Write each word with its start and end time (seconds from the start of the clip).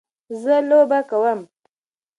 زه 0.41 0.55
لوبه 0.69 0.99
کوم. 1.09 1.39